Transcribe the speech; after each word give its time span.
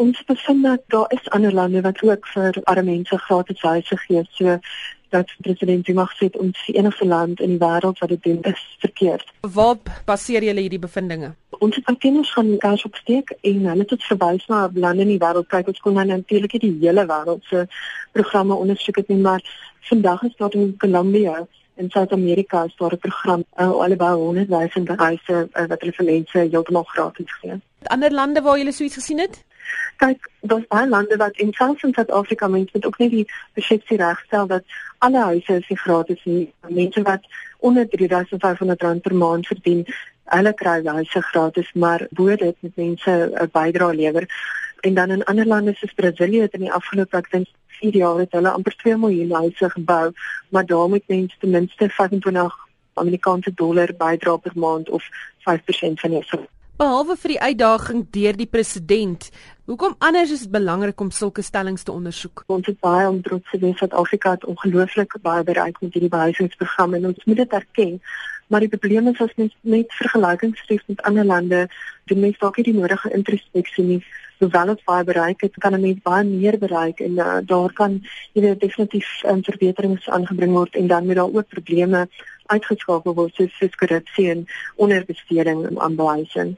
Ons 0.00 0.22
bevind 0.24 0.62
dat 0.64 0.80
daar 0.86 1.12
is 1.12 1.28
ander 1.36 1.52
lande 1.52 1.80
wat 1.84 2.02
ook 2.02 2.26
vir 2.34 2.58
arme 2.72 2.90
mense 2.90 3.18
gratis 3.18 3.60
huise 3.60 3.96
gee. 3.96 4.22
So 4.38 4.58
dat 5.10 5.32
president 5.40 5.86
Zuma 5.86 6.06
gesê 6.06 6.30
ons 6.38 6.56
is 6.58 6.66
die 6.66 6.76
enigste 6.78 7.06
land 7.06 7.40
in 7.40 7.56
die 7.56 7.60
wêreld 7.60 7.98
wat 7.98 8.08
dit 8.08 8.22
doen 8.22 8.38
is 8.52 8.62
verkeerd. 8.78 9.32
Waar 9.40 9.76
baseer 10.06 10.46
julle 10.46 10.64
hierdie 10.64 10.80
bevindinge? 10.80 11.34
Ons 11.58 11.76
het 11.76 11.98
kennis 11.98 12.32
van 12.32 12.54
gas 12.62 12.84
opsteek 12.88 13.34
en 13.40 13.66
hulle 13.72 13.86
het 13.90 14.06
verwys 14.08 14.46
na 14.48 14.62
lande 14.74 15.04
in 15.04 15.12
die 15.12 15.20
wêreld 15.20 15.50
kyk 15.52 15.68
ons 15.74 15.82
kon 15.84 15.98
nou 15.98 16.06
natuurlik 16.08 16.56
die 16.64 16.76
hele 16.80 17.04
wêreld 17.10 17.44
se 17.50 17.66
programme 18.16 18.56
ondersoek 18.56 19.02
het 19.02 19.12
nie 19.12 19.20
maar 19.20 19.44
vandag 19.90 20.22
is 20.30 20.36
daar 20.38 20.56
in 20.62 20.76
Colombia 20.78 21.36
in 21.80 21.90
Suid-Amerika 21.90 22.64
is 22.64 22.76
daar 22.76 22.94
'n 22.94 23.04
program 23.04 23.44
uh, 23.56 23.70
alhoewel 23.84 24.16
100 24.16 24.48
000 24.48 24.96
huise 24.96 25.48
uh, 25.52 25.66
wat 25.66 25.80
hulle 25.80 25.92
vir 25.92 26.04
mense 26.04 26.38
heeltemal 26.38 26.88
gratis 26.94 27.32
gee. 27.40 27.60
Ander 27.82 28.12
lande 28.12 28.42
waar 28.42 28.58
jy 28.58 28.70
so 28.70 28.84
iets 28.84 29.00
gesien 29.02 29.18
het? 29.18 29.44
Kyk, 30.00 30.28
daar's 30.40 30.68
baie 30.72 30.88
lande 30.88 31.16
wat 31.20 31.36
in 31.44 31.52
selfs 31.56 31.84
in 31.86 31.92
Suid-Afrika 31.94 32.48
mense 32.48 32.72
met 32.76 32.86
ook 32.88 32.98
net 33.02 33.10
die 33.10 33.26
persepsie 33.58 33.98
regstel 34.00 34.46
dat 34.46 34.78
alle 34.98 35.24
huise 35.32 35.58
is 35.60 35.82
gratis 35.82 36.24
nie. 36.24 36.52
Mense 36.68 37.02
wat 37.02 37.26
onder 37.58 37.88
3500 37.88 38.82
rand 38.82 39.02
per 39.02 39.14
maand 39.14 39.46
verdien, 39.46 39.84
hulle 40.34 40.52
kry 40.54 40.78
huise 40.86 41.22
gratis, 41.32 41.72
maar 41.72 42.06
bo 42.10 42.36
dit 42.36 42.56
moet 42.60 42.76
mense 42.76 43.10
'n 43.10 43.50
bydrae 43.52 43.94
lewer. 43.94 44.28
En 44.80 44.94
dan 44.94 45.10
in 45.10 45.24
ander 45.24 45.46
lande 45.46 45.74
soos 45.74 45.92
Brasilië 45.94 46.40
het 46.40 46.52
in 46.52 46.66
die 46.66 46.72
afgelope 46.72 47.16
ek 47.16 47.30
dink 47.30 47.46
4 47.80 47.96
jaar 47.96 48.18
het 48.18 48.32
hulle 48.32 48.50
amper 48.50 48.76
2 48.76 48.96
miljoen 48.96 49.32
huise 49.32 49.70
gebou, 49.70 50.12
maar 50.48 50.66
daar 50.66 50.88
moet 50.88 51.06
mense 51.06 51.36
ten 51.38 51.50
minste 51.50 51.88
25 51.88 52.56
Amerikaanse 52.94 53.52
dollar 53.54 53.92
bydra 53.96 54.36
per 54.36 54.52
maand 54.54 54.88
of 54.88 55.04
5% 55.48 56.00
van 56.00 56.10
jou 56.10 56.24
Behalwe 56.80 57.12
vir 57.20 57.34
die 57.34 57.40
uitdaging 57.44 57.98
deur 58.16 58.36
die 58.38 58.46
president, 58.48 59.26
hoekom 59.68 59.98
anders 60.00 60.30
is 60.32 60.46
dit 60.46 60.52
belangrik 60.54 61.02
om 61.04 61.10
sulke 61.12 61.42
stellings 61.44 61.82
te 61.84 61.92
ondersoek? 61.92 62.40
Ons 62.48 62.70
het 62.70 62.78
baie 62.80 63.02
om 63.04 63.18
trots 63.26 63.52
te 63.52 63.58
wees 63.60 63.82
dat 63.82 63.92
Afrika 64.02 64.30
het 64.32 64.46
ongelooflik 64.48 65.18
baie 65.20 65.44
bereik 65.44 65.76
met 65.84 65.92
hierdie 65.92 66.08
behuisingsprogram 66.14 66.96
en 66.96 67.10
ons 67.10 67.26
moet 67.28 67.42
dit 67.42 67.56
erken. 67.58 67.98
Maar 68.48 68.64
die 68.64 68.70
probleem 68.72 69.10
is 69.12 69.20
as 69.20 69.36
mens 69.36 69.52
net 69.74 69.92
vergelykings 69.98 70.62
tref 70.70 70.86
met 70.88 71.02
ander 71.10 71.28
lande, 71.28 71.60
doen 72.08 72.24
mens 72.24 72.40
dalk 72.40 72.56
nie 72.56 72.64
die 72.70 72.74
nodige 72.78 73.12
introspeksie 73.18 73.84
nie. 73.90 74.00
Hoewel 74.40 74.72
ons 74.72 74.88
baie 74.88 75.04
bereik 75.04 75.44
het, 75.44 75.60
kan 75.60 75.76
'n 75.76 75.84
mens 75.84 76.00
baie 76.00 76.24
meer 76.24 76.56
bereik 76.58 77.04
en 77.04 77.20
uh, 77.20 77.38
daar 77.44 77.72
kan 77.76 78.00
jy 78.32 78.40
weet 78.40 78.60
definitief 78.60 79.20
um, 79.28 79.44
verbeterings 79.44 80.08
aangebring 80.08 80.56
word 80.56 80.80
en 80.80 80.86
dan 80.86 81.04
moet 81.06 81.20
daar 81.20 81.28
ook 81.28 81.52
probleme 81.52 82.08
uitgeskakel 82.46 83.14
word 83.14 83.34
soos 83.34 83.76
korrupsie 83.76 84.30
en 84.30 84.46
onderbesteding 84.76 85.78
aan 85.78 86.00
behuising. 86.00 86.56